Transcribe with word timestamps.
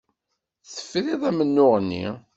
Tefrid 0.73 1.21
amennuɣ-nni. 1.29 2.05